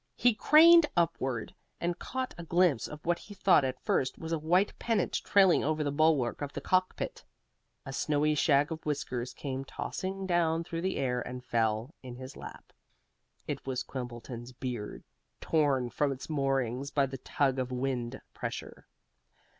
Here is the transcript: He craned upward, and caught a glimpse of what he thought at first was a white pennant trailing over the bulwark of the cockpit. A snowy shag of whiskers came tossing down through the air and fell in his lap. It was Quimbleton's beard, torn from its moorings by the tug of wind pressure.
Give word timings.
He 0.15 0.33
craned 0.33 0.87
upward, 0.97 1.53
and 1.79 1.99
caught 1.99 2.33
a 2.35 2.43
glimpse 2.43 2.87
of 2.87 3.05
what 3.05 3.19
he 3.19 3.35
thought 3.35 3.63
at 3.63 3.79
first 3.79 4.17
was 4.17 4.31
a 4.31 4.39
white 4.39 4.73
pennant 4.79 5.13
trailing 5.13 5.63
over 5.63 5.83
the 5.83 5.91
bulwark 5.91 6.41
of 6.41 6.53
the 6.53 6.59
cockpit. 6.59 7.23
A 7.85 7.93
snowy 7.93 8.33
shag 8.33 8.71
of 8.71 8.83
whiskers 8.83 9.31
came 9.31 9.63
tossing 9.63 10.25
down 10.25 10.63
through 10.63 10.81
the 10.81 10.95
air 10.97 11.21
and 11.21 11.45
fell 11.45 11.93
in 12.01 12.15
his 12.15 12.35
lap. 12.35 12.73
It 13.47 13.63
was 13.67 13.83
Quimbleton's 13.83 14.53
beard, 14.53 15.03
torn 15.39 15.91
from 15.91 16.11
its 16.11 16.27
moorings 16.27 16.89
by 16.89 17.05
the 17.05 17.19
tug 17.19 17.59
of 17.59 17.71
wind 17.71 18.19
pressure. 18.33 18.87